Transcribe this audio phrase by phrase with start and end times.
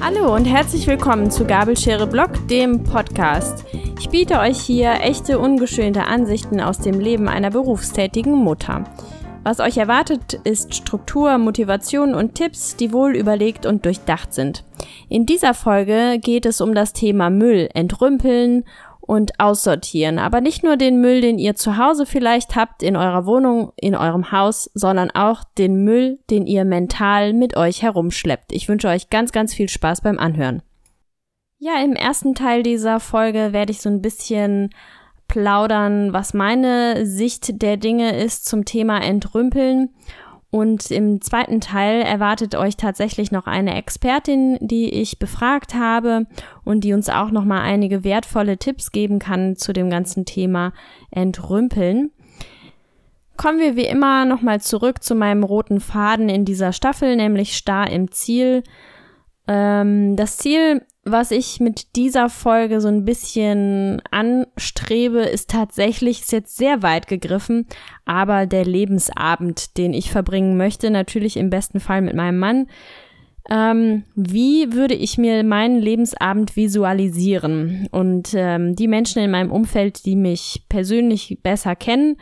[0.00, 3.64] Hallo und herzlich willkommen zu Gabelschere Blog, dem Podcast.
[3.98, 8.84] Ich biete euch hier echte, ungeschönte Ansichten aus dem Leben einer berufstätigen Mutter.
[9.42, 14.64] Was euch erwartet, ist Struktur, Motivation und Tipps, die wohl überlegt und durchdacht sind.
[15.08, 18.64] In dieser Folge geht es um das Thema Müll, Entrümpeln
[19.08, 20.18] und aussortieren.
[20.18, 23.94] Aber nicht nur den Müll, den ihr zu Hause vielleicht habt, in eurer Wohnung, in
[23.94, 28.52] eurem Haus, sondern auch den Müll, den ihr mental mit euch herumschleppt.
[28.52, 30.62] Ich wünsche euch ganz, ganz viel Spaß beim Anhören.
[31.58, 34.74] Ja, im ersten Teil dieser Folge werde ich so ein bisschen
[35.26, 39.88] plaudern, was meine Sicht der Dinge ist zum Thema Entrümpeln
[40.50, 46.26] und im zweiten Teil erwartet euch tatsächlich noch eine Expertin, die ich befragt habe
[46.64, 50.72] und die uns auch noch mal einige wertvolle Tipps geben kann zu dem ganzen Thema
[51.10, 52.12] Entrümpeln.
[53.36, 57.54] Kommen wir wie immer noch mal zurück zu meinem roten Faden in dieser Staffel, nämlich
[57.54, 58.64] Star im Ziel.
[59.46, 66.32] Ähm, das Ziel was ich mit dieser Folge so ein bisschen anstrebe, ist tatsächlich, ist
[66.32, 67.66] jetzt sehr weit gegriffen,
[68.04, 72.66] aber der Lebensabend, den ich verbringen möchte, natürlich im besten Fall mit meinem Mann.
[73.50, 77.88] Ähm, wie würde ich mir meinen Lebensabend visualisieren?
[77.90, 82.16] Und ähm, die Menschen in meinem Umfeld, die mich persönlich besser kennen,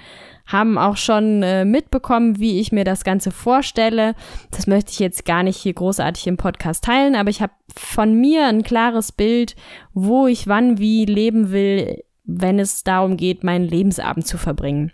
[0.47, 4.15] haben auch schon äh, mitbekommen, wie ich mir das Ganze vorstelle.
[4.51, 8.15] Das möchte ich jetzt gar nicht hier großartig im Podcast teilen, aber ich habe von
[8.15, 9.57] mir ein klares Bild,
[9.93, 14.93] wo ich wann wie leben will, wenn es darum geht, meinen Lebensabend zu verbringen.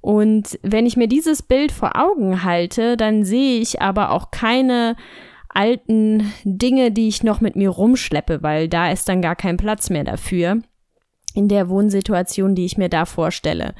[0.00, 4.96] Und wenn ich mir dieses Bild vor Augen halte, dann sehe ich aber auch keine
[5.48, 9.88] alten Dinge, die ich noch mit mir rumschleppe, weil da ist dann gar kein Platz
[9.88, 10.60] mehr dafür
[11.34, 13.74] in der Wohnsituation, die ich mir da vorstelle.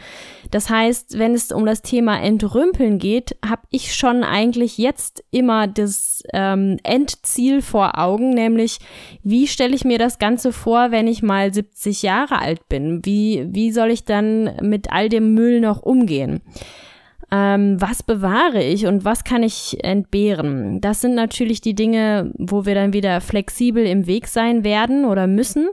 [0.51, 5.67] Das heißt, wenn es um das Thema Entrümpeln geht, habe ich schon eigentlich jetzt immer
[5.67, 8.79] das ähm, Endziel vor Augen, nämlich
[9.23, 13.05] wie stelle ich mir das Ganze vor, wenn ich mal 70 Jahre alt bin?
[13.05, 16.41] Wie, wie soll ich dann mit all dem Müll noch umgehen?
[17.31, 20.81] Ähm, was bewahre ich und was kann ich entbehren?
[20.81, 25.27] Das sind natürlich die Dinge, wo wir dann wieder flexibel im Weg sein werden oder
[25.27, 25.69] müssen.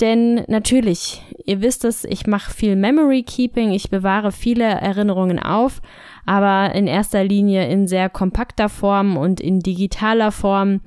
[0.00, 5.82] Denn natürlich, ihr wisst es, ich mache viel Memory Keeping, ich bewahre viele Erinnerungen auf,
[6.24, 10.82] aber in erster Linie in sehr kompakter Form und in digitaler Form.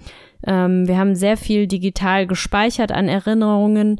[0.47, 3.99] Ähm, wir haben sehr viel digital gespeichert an Erinnerungen,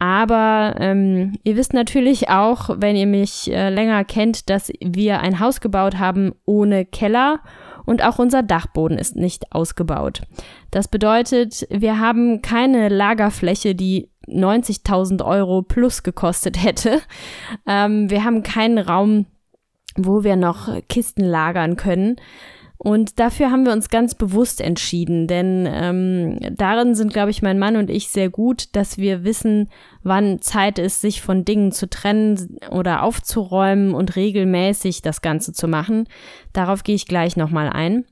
[0.00, 5.38] aber ähm, ihr wisst natürlich auch, wenn ihr mich äh, länger kennt, dass wir ein
[5.38, 7.40] Haus gebaut haben ohne Keller
[7.84, 10.22] und auch unser Dachboden ist nicht ausgebaut.
[10.70, 17.00] Das bedeutet, wir haben keine Lagerfläche, die 90.000 Euro plus gekostet hätte.
[17.66, 19.26] Ähm, wir haben keinen Raum,
[19.96, 22.16] wo wir noch Kisten lagern können.
[22.80, 27.58] Und dafür haben wir uns ganz bewusst entschieden, denn ähm, darin sind, glaube ich, mein
[27.58, 29.68] Mann und ich sehr gut, dass wir wissen,
[30.04, 35.66] wann Zeit ist, sich von Dingen zu trennen oder aufzuräumen und regelmäßig das Ganze zu
[35.66, 36.06] machen.
[36.52, 38.04] Darauf gehe ich gleich nochmal ein.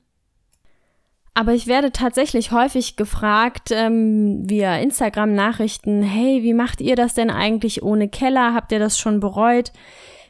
[1.37, 7.29] Aber ich werde tatsächlich häufig gefragt ähm, via Instagram-Nachrichten, hey, wie macht ihr das denn
[7.29, 8.55] eigentlich ohne Keller?
[8.55, 9.71] Habt ihr das schon bereut?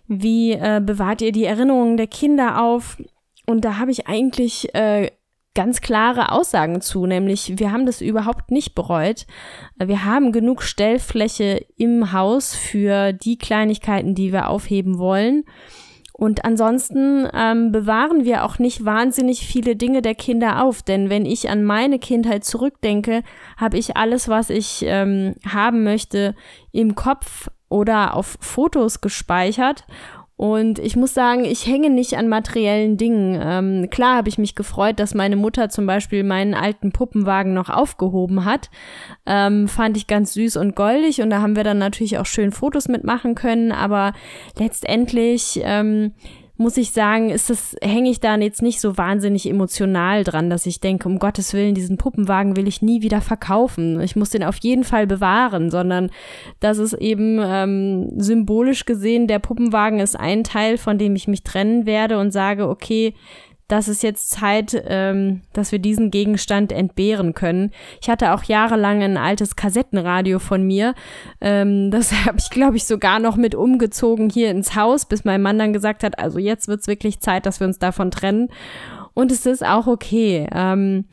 [0.07, 3.01] Wie äh, bewahrt ihr die Erinnerungen der Kinder auf?
[3.45, 5.09] Und da habe ich eigentlich äh,
[5.55, 9.27] ganz klare Aussagen zu, nämlich wir haben das überhaupt nicht bereut.
[9.77, 15.45] Wir haben genug Stellfläche im Haus für die Kleinigkeiten, die wir aufheben wollen.
[16.17, 21.27] Und ansonsten ähm, bewahren wir auch nicht wahnsinnig viele Dinge der Kinder auf, denn wenn
[21.27, 23.21] ich an meine Kindheit zurückdenke,
[23.55, 26.33] habe ich alles, was ich ähm, haben möchte,
[26.71, 29.85] im Kopf oder auf Fotos gespeichert
[30.37, 33.41] und ich muss sagen, ich hänge nicht an materiellen Dingen.
[33.43, 37.69] Ähm, klar habe ich mich gefreut, dass meine Mutter zum Beispiel meinen alten Puppenwagen noch
[37.69, 38.69] aufgehoben hat.
[39.25, 42.51] Ähm, fand ich ganz süß und goldig und da haben wir dann natürlich auch schön
[42.51, 43.71] Fotos mitmachen können.
[43.71, 44.13] Aber
[44.59, 46.13] letztendlich ähm,
[46.57, 50.65] muss ich sagen, ist das, hänge ich da jetzt nicht so wahnsinnig emotional dran, dass
[50.65, 54.01] ich denke, um Gottes Willen, diesen Puppenwagen will ich nie wieder verkaufen.
[54.01, 56.09] Ich muss den auf jeden Fall bewahren, sondern
[56.59, 61.43] das ist eben ähm, symbolisch gesehen, der Puppenwagen ist ein Teil, von dem ich mich
[61.43, 63.13] trennen werde und sage, okay,
[63.67, 67.71] das ist jetzt Zeit, ähm, dass wir diesen Gegenstand entbehren können.
[68.01, 70.95] Ich hatte auch jahrelang ein altes Kassettenradio von mir.
[71.41, 75.41] Ähm, das habe ich, glaube ich, sogar noch mit umgezogen hier ins Haus, bis mein
[75.41, 78.49] Mann dann gesagt hat, also jetzt wird's wirklich Zeit, dass wir uns davon trennen.
[79.13, 80.47] Und es ist auch okay.
[80.53, 81.05] Ähm,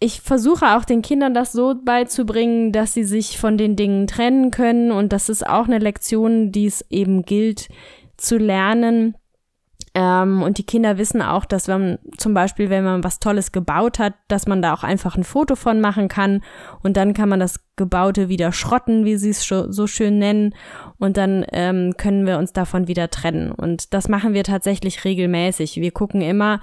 [0.00, 4.50] ich versuche auch den Kindern das so beizubringen, dass sie sich von den Dingen trennen
[4.50, 4.90] können.
[4.90, 7.68] Und das ist auch eine Lektion, die es eben gilt
[8.16, 9.14] zu lernen
[9.98, 13.98] Ähm, und die Kinder wissen auch, dass man zum Beispiel, wenn man was Tolles gebaut
[13.98, 16.42] hat, dass man da auch einfach ein Foto von machen kann
[16.84, 20.54] und dann kann man das Gebaute wieder schrotten, wie sie es so schön nennen,
[20.98, 23.50] und dann ähm, können wir uns davon wieder trennen.
[23.50, 25.76] Und das machen wir tatsächlich regelmäßig.
[25.76, 26.60] Wir gucken immer,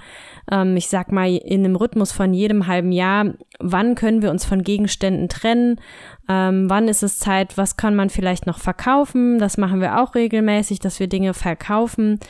[0.50, 4.44] ähm, ich sag mal, in einem Rhythmus von jedem halben Jahr, wann können wir uns
[4.44, 5.80] von Gegenständen trennen,
[6.28, 9.38] ähm, wann ist es Zeit, was kann man vielleicht noch verkaufen.
[9.38, 12.20] Das machen wir auch regelmäßig, dass wir Dinge verkaufen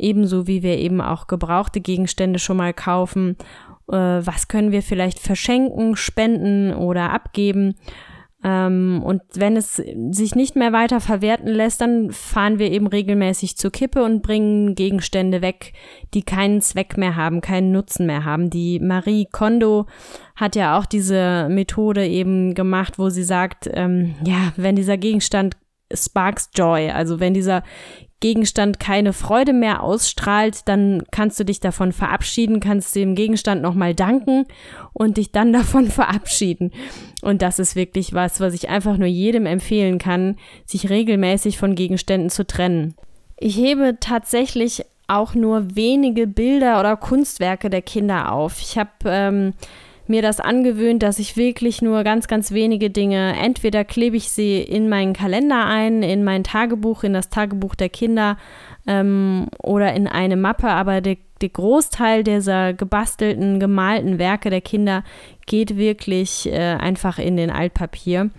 [0.00, 3.36] ebenso wie wir eben auch gebrauchte Gegenstände schon mal kaufen.
[3.90, 7.74] Äh, was können wir vielleicht verschenken, spenden oder abgeben?
[8.42, 13.56] Ähm, und wenn es sich nicht mehr weiter verwerten lässt, dann fahren wir eben regelmäßig
[13.58, 15.74] zur Kippe und bringen Gegenstände weg,
[16.14, 18.48] die keinen Zweck mehr haben, keinen Nutzen mehr haben.
[18.48, 19.86] Die Marie Kondo
[20.36, 25.56] hat ja auch diese Methode eben gemacht, wo sie sagt, ähm, ja, wenn dieser Gegenstand
[25.92, 27.62] sparks joy, also wenn dieser
[28.20, 33.94] Gegenstand keine Freude mehr ausstrahlt, dann kannst du dich davon verabschieden, kannst dem Gegenstand nochmal
[33.94, 34.46] danken
[34.92, 36.70] und dich dann davon verabschieden.
[37.22, 40.36] Und das ist wirklich was, was ich einfach nur jedem empfehlen kann,
[40.66, 42.94] sich regelmäßig von Gegenständen zu trennen.
[43.38, 48.60] Ich hebe tatsächlich auch nur wenige Bilder oder Kunstwerke der Kinder auf.
[48.60, 49.54] Ich habe ähm,
[50.10, 54.60] mir das angewöhnt, dass ich wirklich nur ganz, ganz wenige Dinge, entweder klebe ich sie
[54.60, 58.36] in meinen Kalender ein, in mein Tagebuch, in das Tagebuch der Kinder
[58.86, 65.04] ähm, oder in eine Mappe, aber der, der Großteil dieser gebastelten, gemalten Werke der Kinder
[65.46, 68.30] geht wirklich äh, einfach in den Altpapier.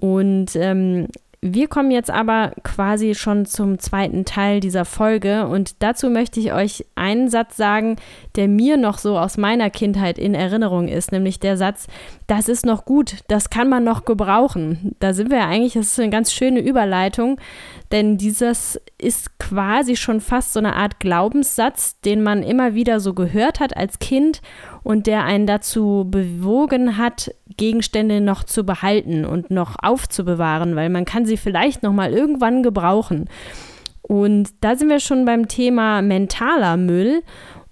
[0.00, 1.08] Und ähm,
[1.40, 6.52] wir kommen jetzt aber quasi schon zum zweiten Teil dieser Folge und dazu möchte ich
[6.52, 7.96] euch einen Satz sagen,
[8.34, 11.86] der mir noch so aus meiner Kindheit in Erinnerung ist, nämlich der Satz,
[12.28, 14.94] das ist noch gut, das kann man noch gebrauchen.
[15.00, 17.40] Da sind wir ja eigentlich, das ist eine ganz schöne Überleitung,
[17.90, 23.14] denn dieses ist quasi schon fast so eine Art Glaubenssatz, den man immer wieder so
[23.14, 24.42] gehört hat als Kind
[24.82, 31.06] und der einen dazu bewogen hat, Gegenstände noch zu behalten und noch aufzubewahren, weil man
[31.06, 33.30] kann sie vielleicht noch mal irgendwann gebrauchen.
[34.02, 37.22] Und da sind wir schon beim Thema mentaler Müll.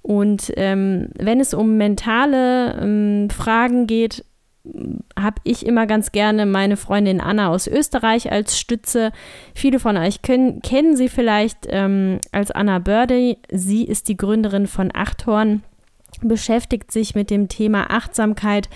[0.01, 4.25] Und ähm, wenn es um mentale ähm, Fragen geht,
[5.19, 9.13] habe ich immer ganz gerne meine Freundin Anna aus Österreich als Stütze.
[9.55, 13.37] Viele von euch können, kennen sie vielleicht ähm, als Anna Börde.
[13.51, 15.63] Sie ist die Gründerin von Achthorn
[16.23, 18.69] beschäftigt sich mit dem Thema Achtsamkeit,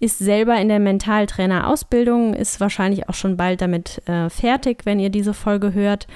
[0.00, 5.10] ist selber in der Mentaltrainer-Ausbildung, ist wahrscheinlich auch schon bald damit äh, fertig, wenn ihr
[5.10, 6.06] diese Folge hört.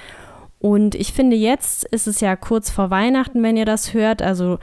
[0.59, 4.59] Und ich finde, jetzt ist es ja kurz vor Weihnachten, wenn ihr das hört, also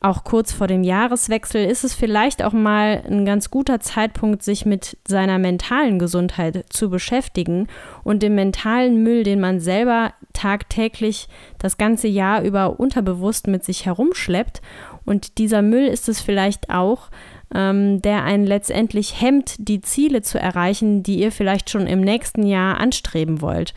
[0.00, 4.66] auch kurz vor dem Jahreswechsel, ist es vielleicht auch mal ein ganz guter Zeitpunkt, sich
[4.66, 7.66] mit seiner mentalen Gesundheit zu beschäftigen
[8.04, 11.28] und dem mentalen Müll, den man selber tagtäglich
[11.58, 14.60] das ganze Jahr über unterbewusst mit sich herumschleppt
[15.06, 17.08] und dieser Müll ist es vielleicht auch,
[17.54, 22.44] ähm, der einen letztendlich hemmt, die Ziele zu erreichen, die ihr vielleicht schon im nächsten
[22.44, 23.72] Jahr anstreben wollt.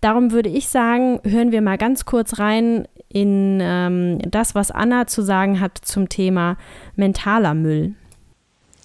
[0.00, 5.06] Darum würde ich sagen, hören wir mal ganz kurz rein in ähm, das, was Anna
[5.06, 6.56] zu sagen hat zum Thema
[6.96, 7.94] mentaler Müll.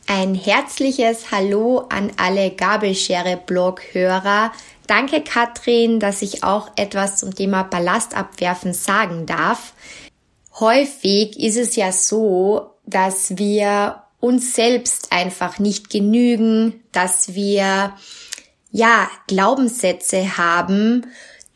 [0.08, 4.52] Ein herzliches Hallo an alle Gabelschere-Blog-Hörer.
[4.86, 9.74] Danke, Katrin, dass ich auch etwas zum Thema Ballastabwerfen sagen darf.
[10.60, 17.94] Häufig ist es ja so, dass wir uns selbst einfach nicht genügen, dass wir
[18.72, 21.08] ja Glaubenssätze haben,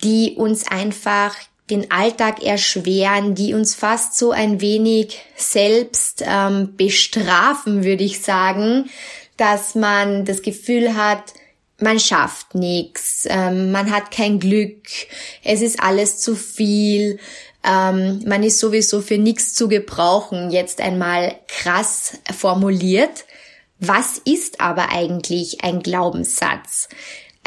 [0.03, 1.35] die uns einfach
[1.69, 8.89] den Alltag erschweren, die uns fast so ein wenig selbst ähm, bestrafen, würde ich sagen,
[9.35, 11.33] dass man das Gefühl hat,
[11.79, 14.87] man schafft nichts, ähm, man hat kein Glück,
[15.43, 17.19] es ist alles zu viel,
[17.63, 23.25] ähm, man ist sowieso für nichts zu gebrauchen, jetzt einmal krass formuliert.
[23.79, 26.89] Was ist aber eigentlich ein Glaubenssatz?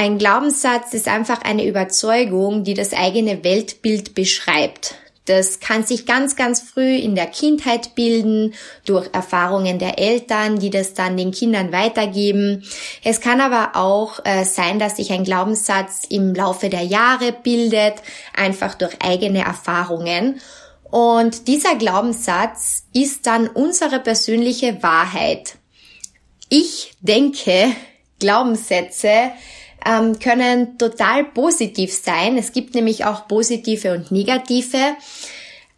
[0.00, 4.94] Ein Glaubenssatz ist einfach eine Überzeugung, die das eigene Weltbild beschreibt.
[5.26, 8.54] Das kann sich ganz, ganz früh in der Kindheit bilden,
[8.86, 12.64] durch Erfahrungen der Eltern, die das dann den Kindern weitergeben.
[13.04, 17.96] Es kann aber auch äh, sein, dass sich ein Glaubenssatz im Laufe der Jahre bildet,
[18.34, 20.40] einfach durch eigene Erfahrungen.
[20.84, 25.56] Und dieser Glaubenssatz ist dann unsere persönliche Wahrheit.
[26.48, 27.66] Ich denke,
[28.18, 29.32] Glaubenssätze
[29.86, 32.36] ähm, können total positiv sein.
[32.36, 34.96] Es gibt nämlich auch positive und negative.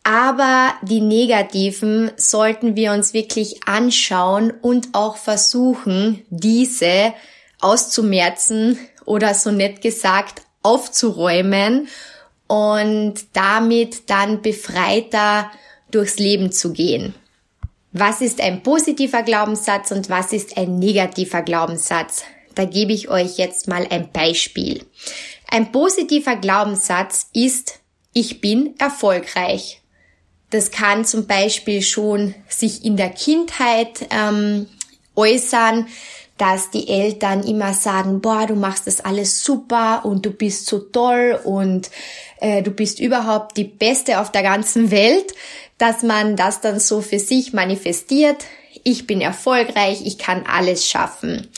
[0.05, 7.15] Aber die negativen sollten wir uns wirklich anschauen und auch versuchen, diese
[7.61, 11.89] auszumerzen oder so nett gesagt aufzuräumen
[12.49, 15.51] und damit dann befreiter
[15.91, 17.15] durchs Leben zu gehen.
[17.93, 22.25] Was ist ein positiver Glaubenssatz und was ist ein negativer Glaubenssatz?
[22.55, 24.85] Da gebe ich euch jetzt mal ein Beispiel.
[25.51, 27.81] Ein positiver Glaubenssatz ist,
[28.13, 29.81] ich bin erfolgreich.
[30.51, 34.67] Das kann zum Beispiel schon sich in der Kindheit ähm,
[35.17, 35.87] äußern,
[36.37, 40.79] dass die Eltern immer sagen, boah, du machst das alles super und du bist so
[40.79, 41.91] toll und
[42.41, 45.33] äh, du bist überhaupt die Beste auf der ganzen Welt,
[45.79, 48.45] dass man das dann so für sich manifestiert.
[48.85, 51.49] Ich bin erfolgreich, ich kann alles schaffen.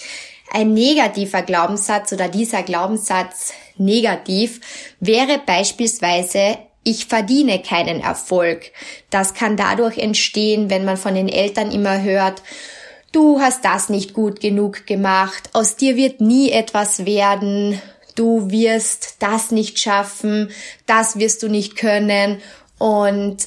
[0.54, 4.60] Ein negativer Glaubenssatz oder dieser Glaubenssatz negativ
[5.00, 8.70] wäre beispielsweise ich verdiene keinen Erfolg.
[9.10, 12.44] Das kann dadurch entstehen, wenn man von den Eltern immer hört,
[13.10, 17.82] du hast das nicht gut genug gemacht, aus dir wird nie etwas werden,
[18.14, 20.52] du wirst das nicht schaffen,
[20.86, 22.40] das wirst du nicht können.
[22.78, 23.38] Und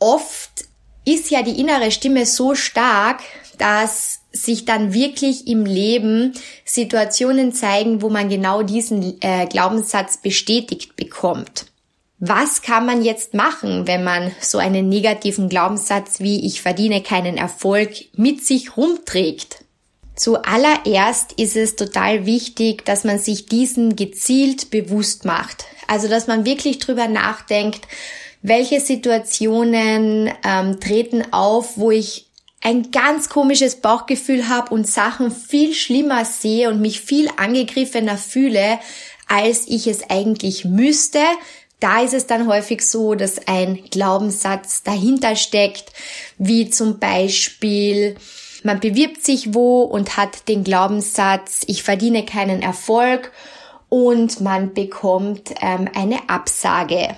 [0.00, 0.64] oft
[1.04, 3.20] ist ja die innere Stimme so stark,
[3.58, 6.32] dass sich dann wirklich im Leben
[6.64, 11.66] Situationen zeigen, wo man genau diesen äh, Glaubenssatz bestätigt bekommt.
[12.20, 17.36] Was kann man jetzt machen, wenn man so einen negativen Glaubenssatz wie ich verdiene keinen
[17.36, 19.64] Erfolg mit sich rumträgt?
[20.16, 25.66] Zuallererst ist es total wichtig, dass man sich diesen gezielt bewusst macht.
[25.86, 27.86] Also, dass man wirklich drüber nachdenkt,
[28.42, 32.27] welche Situationen ähm, treten auf, wo ich
[32.60, 38.78] ein ganz komisches Bauchgefühl habe und Sachen viel schlimmer sehe und mich viel angegriffener fühle,
[39.28, 41.20] als ich es eigentlich müsste,
[41.80, 45.92] da ist es dann häufig so, dass ein Glaubenssatz dahinter steckt,
[46.36, 48.16] wie zum Beispiel,
[48.64, 53.30] man bewirbt sich wo und hat den Glaubenssatz, ich verdiene keinen Erfolg
[53.88, 57.16] und man bekommt ähm, eine Absage.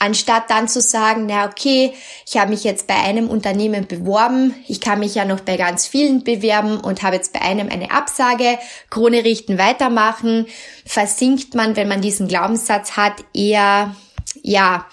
[0.00, 1.92] Anstatt dann zu sagen, na okay,
[2.26, 5.86] ich habe mich jetzt bei einem Unternehmen beworben, ich kann mich ja noch bei ganz
[5.88, 8.58] vielen bewerben und habe jetzt bei einem eine Absage,
[8.90, 10.46] Krone richten, weitermachen,
[10.86, 13.96] versinkt man, wenn man diesen Glaubenssatz hat, eher
[14.42, 14.86] ja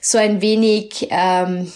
[0.00, 1.70] so ein wenig ähm,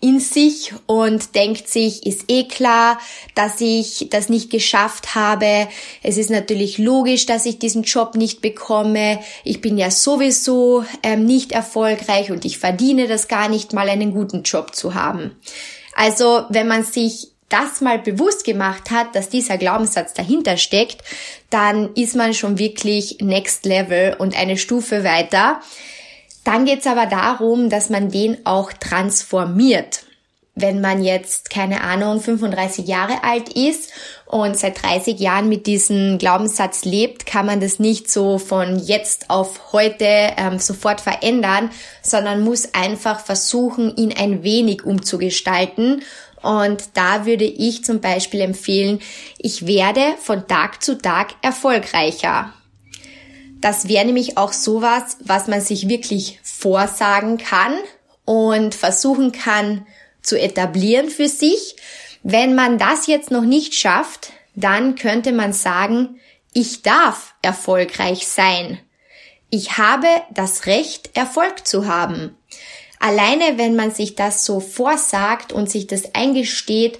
[0.00, 3.00] in sich und denkt sich, ist eh klar,
[3.34, 5.68] dass ich das nicht geschafft habe.
[6.02, 9.18] Es ist natürlich logisch, dass ich diesen Job nicht bekomme.
[9.42, 14.12] Ich bin ja sowieso ähm, nicht erfolgreich und ich verdiene das gar nicht mal einen
[14.12, 15.36] guten Job zu haben.
[15.94, 21.02] Also wenn man sich das mal bewusst gemacht hat, dass dieser Glaubenssatz dahinter steckt,
[21.50, 25.60] dann ist man schon wirklich next level und eine Stufe weiter.
[26.48, 30.04] Dann geht's aber darum, dass man den auch transformiert.
[30.54, 33.90] Wenn man jetzt, keine Ahnung, 35 Jahre alt ist
[34.24, 39.28] und seit 30 Jahren mit diesem Glaubenssatz lebt, kann man das nicht so von jetzt
[39.28, 40.06] auf heute
[40.38, 41.68] ähm, sofort verändern,
[42.00, 46.02] sondern muss einfach versuchen, ihn ein wenig umzugestalten
[46.40, 49.00] und da würde ich zum Beispiel empfehlen,
[49.36, 52.54] ich werde von Tag zu Tag erfolgreicher.
[53.60, 57.74] Das wäre nämlich auch sowas, was man sich wirklich vorsagen kann
[58.24, 59.86] und versuchen kann
[60.22, 61.76] zu etablieren für sich.
[62.22, 66.20] Wenn man das jetzt noch nicht schafft, dann könnte man sagen,
[66.52, 68.78] ich darf erfolgreich sein.
[69.50, 72.36] Ich habe das Recht, Erfolg zu haben.
[73.00, 76.98] Alleine wenn man sich das so vorsagt und sich das eingesteht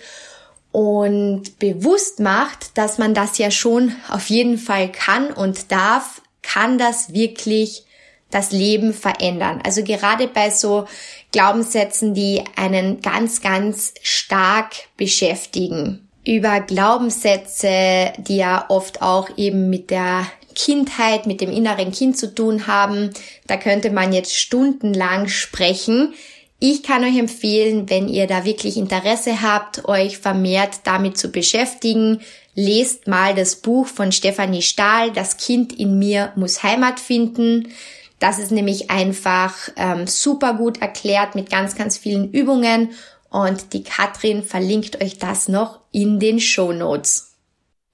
[0.70, 6.78] und bewusst macht, dass man das ja schon auf jeden Fall kann und darf, kann
[6.78, 7.84] das wirklich
[8.30, 9.60] das Leben verändern.
[9.64, 10.86] Also gerade bei so
[11.32, 16.08] Glaubenssätzen, die einen ganz, ganz stark beschäftigen.
[16.26, 22.34] Über Glaubenssätze, die ja oft auch eben mit der Kindheit, mit dem inneren Kind zu
[22.34, 23.10] tun haben,
[23.46, 26.14] da könnte man jetzt stundenlang sprechen.
[26.58, 32.20] Ich kann euch empfehlen, wenn ihr da wirklich Interesse habt, euch vermehrt damit zu beschäftigen,
[32.58, 37.68] lest mal das Buch von Stefanie Stahl, Das Kind in mir muss Heimat finden.
[38.18, 42.90] Das ist nämlich einfach ähm, super gut erklärt mit ganz, ganz vielen Übungen
[43.30, 47.27] und die Katrin verlinkt euch das noch in den Show Notes.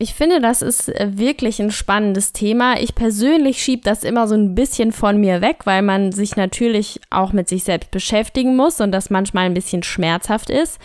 [0.05, 2.79] Ich finde, das ist äh, wirklich ein spannendes Thema.
[2.79, 7.01] Ich persönlich schiebe das immer so ein bisschen von mir weg, weil man sich natürlich
[7.09, 10.79] auch mit sich selbst beschäftigen muss und das manchmal ein bisschen schmerzhaft ist.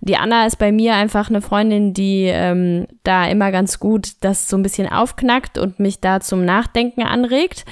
[0.00, 4.48] Die Anna ist bei mir einfach eine Freundin, die ähm, da immer ganz gut das
[4.48, 7.64] so ein bisschen aufknackt und mich da zum Nachdenken anregt.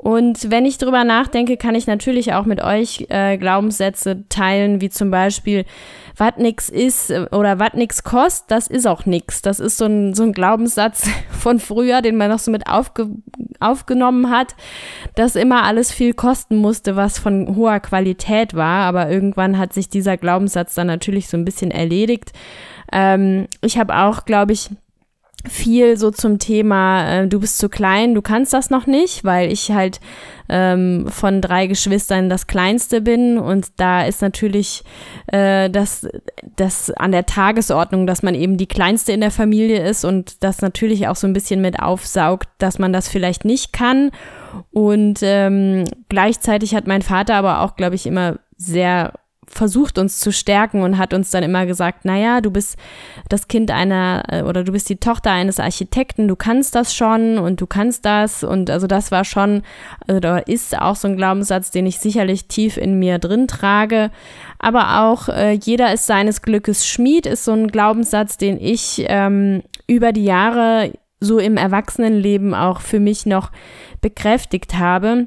[0.00, 4.88] Und wenn ich drüber nachdenke, kann ich natürlich auch mit euch äh, Glaubenssätze teilen, wie
[4.88, 5.66] zum Beispiel,
[6.16, 9.42] was nix ist oder was nix kostet, das ist auch nix.
[9.42, 13.10] Das ist so ein, so ein Glaubenssatz von früher, den man noch so mit aufge,
[13.60, 14.54] aufgenommen hat,
[15.16, 18.86] dass immer alles viel kosten musste, was von hoher Qualität war.
[18.86, 22.32] Aber irgendwann hat sich dieser Glaubenssatz dann natürlich so ein bisschen erledigt.
[22.90, 24.70] Ähm, ich habe auch, glaube ich,
[25.48, 29.50] viel so zum Thema, äh, du bist zu klein, du kannst das noch nicht, weil
[29.50, 30.00] ich halt
[30.48, 34.82] ähm, von drei Geschwistern das kleinste bin und da ist natürlich
[35.28, 36.06] äh, das,
[36.56, 40.60] das an der Tagesordnung, dass man eben die kleinste in der Familie ist und das
[40.60, 44.10] natürlich auch so ein bisschen mit aufsaugt, dass man das vielleicht nicht kann.
[44.72, 49.12] Und ähm, gleichzeitig hat mein Vater aber auch, glaube ich, immer sehr
[49.50, 52.76] versucht uns zu stärken und hat uns dann immer gesagt, naja, du bist
[53.28, 57.38] das Kind einer äh, oder du bist die Tochter eines Architekten, du kannst das schon
[57.38, 58.44] und du kannst das.
[58.44, 59.62] Und also das war schon
[60.08, 64.10] oder ist auch so ein Glaubenssatz, den ich sicherlich tief in mir drin trage,
[64.58, 69.62] aber auch äh, jeder ist seines Glückes Schmied ist so ein Glaubenssatz, den ich ähm,
[69.86, 73.50] über die Jahre so im Erwachsenenleben auch für mich noch
[74.00, 75.26] bekräftigt habe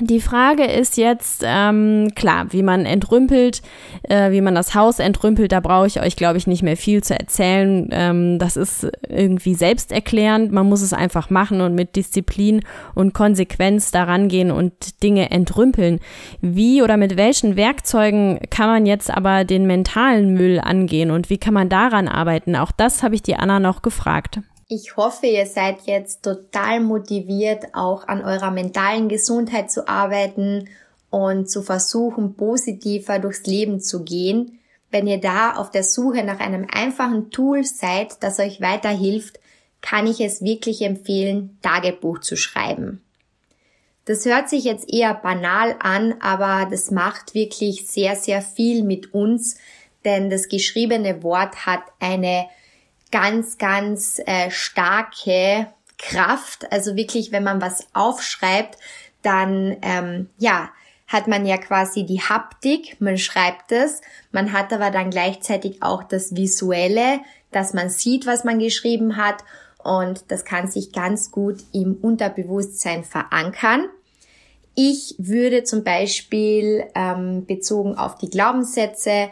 [0.00, 3.62] die Frage ist jetzt, ähm, klar, wie man entrümpelt,
[4.02, 7.04] äh, wie man das Haus entrümpelt, da brauche ich euch, glaube ich, nicht mehr viel
[7.04, 7.88] zu erzählen.
[7.92, 10.50] Ähm, das ist irgendwie selbsterklärend.
[10.50, 12.62] Man muss es einfach machen und mit Disziplin
[12.96, 16.00] und Konsequenz daran gehen und Dinge entrümpeln.
[16.40, 21.38] Wie oder mit welchen Werkzeugen kann man jetzt aber den mentalen Müll angehen und wie
[21.38, 22.56] kann man daran arbeiten?
[22.56, 24.40] Auch das habe ich die Anna noch gefragt.
[24.68, 30.68] Ich hoffe, ihr seid jetzt total motiviert, auch an eurer mentalen Gesundheit zu arbeiten
[31.10, 34.58] und zu versuchen, positiver durchs Leben zu gehen.
[34.90, 39.38] Wenn ihr da auf der Suche nach einem einfachen Tool seid, das euch weiterhilft,
[39.82, 43.02] kann ich es wirklich empfehlen, Tagebuch zu schreiben.
[44.06, 49.12] Das hört sich jetzt eher banal an, aber das macht wirklich sehr, sehr viel mit
[49.12, 49.56] uns,
[50.04, 52.46] denn das geschriebene Wort hat eine
[53.14, 55.68] ganz, ganz äh, starke
[55.98, 56.72] Kraft.
[56.72, 58.76] Also wirklich, wenn man was aufschreibt,
[59.22, 60.70] dann ähm, ja
[61.06, 64.00] hat man ja quasi die Haptik, man schreibt es,
[64.32, 67.20] man hat aber dann gleichzeitig auch das Visuelle,
[67.52, 69.44] dass man sieht, was man geschrieben hat
[69.84, 73.84] und das kann sich ganz gut im Unterbewusstsein verankern.
[74.74, 79.28] Ich würde zum Beispiel ähm, bezogen auf die Glaubenssätze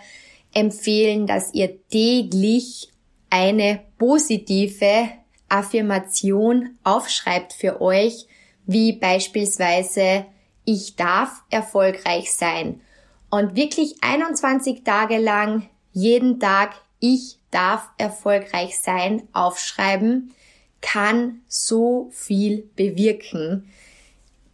[0.55, 2.92] empfehlen, dass ihr täglich
[3.33, 5.09] eine positive
[5.49, 8.27] Affirmation aufschreibt für euch,
[8.67, 10.27] wie beispielsweise
[10.67, 12.83] ich darf erfolgreich sein.
[13.31, 20.35] Und wirklich 21 Tage lang jeden Tag ich darf erfolgreich sein aufschreiben,
[20.83, 23.69] kann so viel bewirken.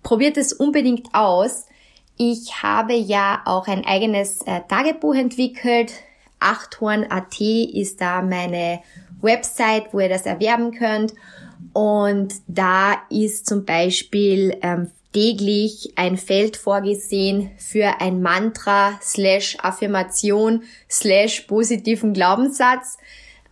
[0.05, 1.67] Probiert es unbedingt aus.
[2.17, 5.93] Ich habe ja auch ein eigenes äh, Tagebuch entwickelt,
[6.41, 8.81] Achthorn.at ist da meine
[9.21, 11.15] Website, wo ihr das erwerben könnt.
[11.73, 20.63] Und da ist zum Beispiel ähm, täglich ein Feld vorgesehen für ein Mantra slash Affirmation
[20.91, 22.99] slash positiven Glaubenssatz.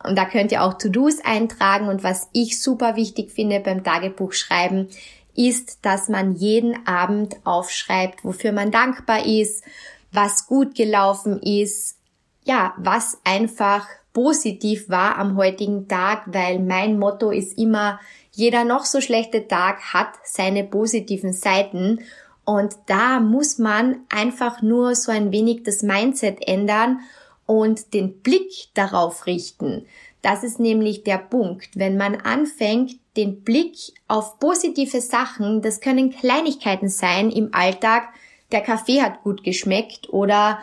[0.05, 1.89] Und da könnt ihr auch To-Dos eintragen.
[1.89, 4.89] Und was ich super wichtig finde beim Tagebuch schreiben,
[5.35, 9.65] ist, dass man jeden Abend aufschreibt, wofür man dankbar ist,
[10.13, 11.96] was gut gelaufen ist,
[12.47, 18.85] ja, was einfach positiv war am heutigen Tag, weil mein Motto ist immer, jeder noch
[18.85, 22.01] so schlechte Tag hat seine positiven Seiten
[22.45, 27.01] und da muss man einfach nur so ein wenig das Mindset ändern
[27.45, 29.85] und den Blick darauf richten.
[30.23, 31.71] Das ist nämlich der Punkt.
[31.75, 33.77] Wenn man anfängt, den Blick
[34.09, 38.09] auf positive Sachen, das können Kleinigkeiten sein im Alltag,
[38.53, 40.61] der Kaffee hat gut geschmeckt oder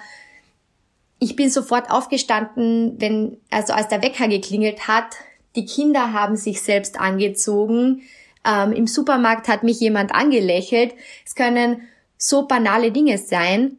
[1.23, 5.15] ich bin sofort aufgestanden, wenn, also als der Wecker geklingelt hat.
[5.55, 8.01] Die Kinder haben sich selbst angezogen.
[8.45, 10.93] Ähm, Im Supermarkt hat mich jemand angelächelt.
[11.25, 11.83] Es können
[12.17, 13.77] so banale Dinge sein.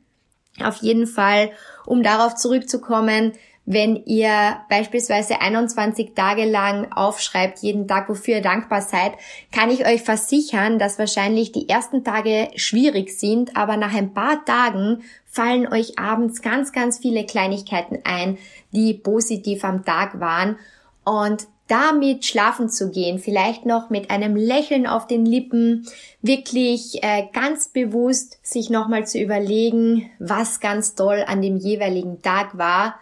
[0.63, 1.51] Auf jeden Fall,
[1.85, 3.33] um darauf zurückzukommen,
[3.67, 9.15] wenn ihr beispielsweise 21 Tage lang aufschreibt, jeden Tag, wofür ihr dankbar seid,
[9.53, 14.45] kann ich euch versichern, dass wahrscheinlich die ersten Tage schwierig sind, aber nach ein paar
[14.45, 15.03] Tagen
[15.35, 18.39] fallen euch abends ganz, ganz viele Kleinigkeiten ein,
[18.71, 20.57] die positiv am Tag waren.
[21.05, 25.89] Und damit schlafen zu gehen, vielleicht noch mit einem Lächeln auf den Lippen,
[26.23, 32.57] wirklich äh, ganz bewusst sich nochmal zu überlegen, was ganz toll an dem jeweiligen Tag
[32.59, 32.97] war,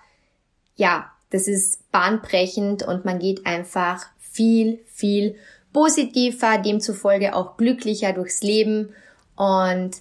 [0.76, 5.36] ja, das ist bahnbrechend und man geht einfach viel, viel
[5.72, 8.94] positiver, demzufolge auch glücklicher durchs Leben.
[9.36, 9.92] Und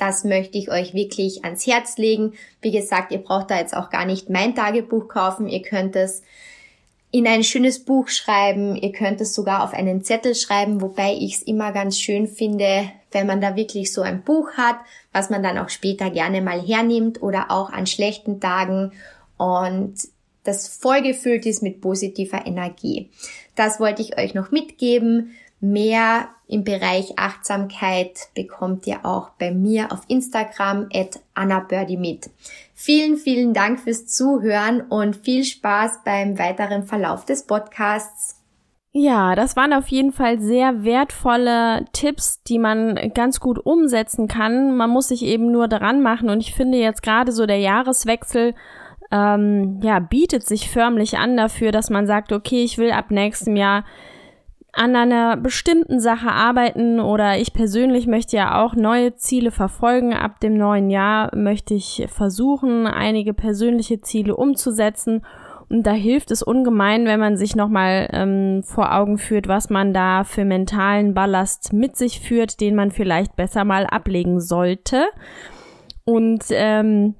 [0.00, 2.32] das möchte ich euch wirklich ans Herz legen.
[2.62, 5.48] Wie gesagt, ihr braucht da jetzt auch gar nicht mein Tagebuch kaufen.
[5.48, 6.22] Ihr könnt es
[7.10, 8.76] in ein schönes Buch schreiben.
[8.76, 12.90] Ihr könnt es sogar auf einen Zettel schreiben, wobei ich es immer ganz schön finde,
[13.10, 14.76] wenn man da wirklich so ein Buch hat,
[15.12, 18.92] was man dann auch später gerne mal hernimmt oder auch an schlechten Tagen
[19.36, 19.94] und
[20.44, 23.10] das vollgefüllt ist mit positiver Energie.
[23.56, 25.32] Das wollte ich euch noch mitgeben.
[25.60, 32.28] Mehr im Bereich Achtsamkeit bekommt ihr auch bei mir auf Instagram at AnnaBirdie mit.
[32.74, 38.36] Vielen, vielen Dank fürs Zuhören und viel Spaß beim weiteren Verlauf des Podcasts.
[38.92, 44.76] Ja, das waren auf jeden Fall sehr wertvolle Tipps, die man ganz gut umsetzen kann.
[44.76, 48.54] Man muss sich eben nur daran machen und ich finde jetzt gerade so der Jahreswechsel
[49.12, 53.54] ähm, ja bietet sich förmlich an dafür, dass man sagt, okay, ich will ab nächstem
[53.54, 53.84] Jahr
[54.72, 60.14] an einer bestimmten Sache arbeiten oder ich persönlich möchte ja auch neue Ziele verfolgen.
[60.14, 65.22] Ab dem neuen Jahr möchte ich versuchen, einige persönliche Ziele umzusetzen.
[65.68, 69.94] Und da hilft es ungemein, wenn man sich nochmal ähm, vor Augen führt, was man
[69.94, 75.04] da für mentalen Ballast mit sich führt, den man vielleicht besser mal ablegen sollte.
[76.04, 77.14] Und ähm,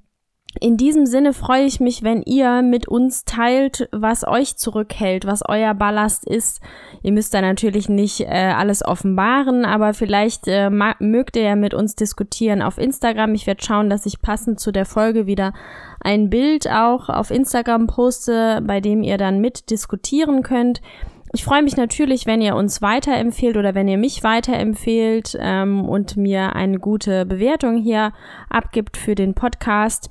[0.59, 5.43] in diesem Sinne freue ich mich, wenn ihr mit uns teilt, was euch zurückhält, was
[5.49, 6.61] euer Ballast ist.
[7.03, 11.73] Ihr müsst da natürlich nicht äh, alles offenbaren, aber vielleicht äh, mögt ihr ja mit
[11.73, 13.35] uns diskutieren auf Instagram.
[13.35, 15.53] Ich werde schauen, dass ich passend zu der Folge wieder
[16.01, 20.83] ein Bild auch auf Instagram poste, bei dem ihr dann mit diskutieren könnt.
[21.33, 26.17] Ich freue mich natürlich, wenn ihr uns weiterempfehlt oder wenn ihr mich weiterempfehlt ähm, und
[26.17, 28.13] mir eine gute Bewertung hier
[28.49, 30.11] abgibt für den Podcast.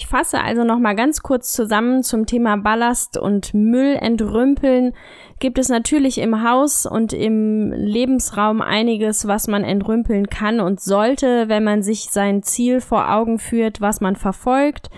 [0.00, 4.94] Ich fasse also noch mal ganz kurz zusammen zum Thema Ballast und Müll entrümpeln.
[5.40, 11.50] Gibt es natürlich im Haus und im Lebensraum einiges, was man entrümpeln kann und sollte,
[11.50, 14.88] wenn man sich sein Ziel vor Augen führt, was man verfolgt.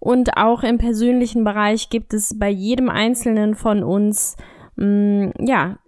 [0.00, 4.36] Und auch im persönlichen Bereich gibt es bei jedem Einzelnen von uns
[4.74, 5.78] mm, ja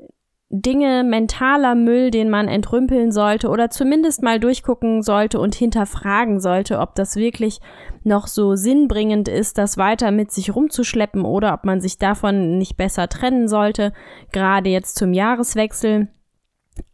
[0.55, 6.79] Dinge, mentaler Müll, den man entrümpeln sollte oder zumindest mal durchgucken sollte und hinterfragen sollte,
[6.79, 7.59] ob das wirklich
[8.05, 12.77] noch so sinnbringend ist, das weiter mit sich rumzuschleppen oder ob man sich davon nicht
[12.77, 13.95] besser trennen sollte,
[14.31, 16.09] gerade jetzt zum Jahreswechsel.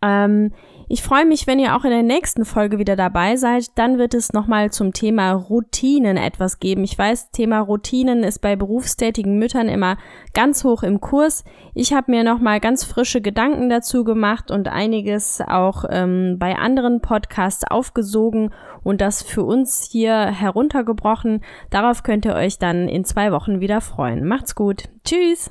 [0.03, 0.53] Ähm,
[0.91, 3.77] ich freue mich, wenn ihr auch in der nächsten Folge wieder dabei seid.
[3.77, 6.83] Dann wird es nochmal zum Thema Routinen etwas geben.
[6.83, 9.99] Ich weiß, Thema Routinen ist bei berufstätigen Müttern immer
[10.33, 11.45] ganz hoch im Kurs.
[11.75, 17.03] Ich habe mir nochmal ganz frische Gedanken dazu gemacht und einiges auch ähm, bei anderen
[17.03, 18.51] Podcasts aufgesogen
[18.83, 21.43] und das für uns hier heruntergebrochen.
[21.69, 24.27] Darauf könnt ihr euch dann in zwei Wochen wieder freuen.
[24.27, 24.85] Macht's gut.
[25.05, 25.51] Tschüss.